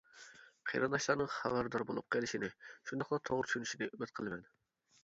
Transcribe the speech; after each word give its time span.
قېرىنداشلارنىڭ 0.69 1.29
خەۋەردار 1.33 1.85
بولۇپ 1.91 2.09
قېلىشىنى، 2.17 2.51
شۇنداقلا 2.65 3.23
توغرا 3.31 3.53
چۈشىنىشىنى 3.55 3.93
ئۈمىد 3.95 4.17
قىلىمەن. 4.19 4.47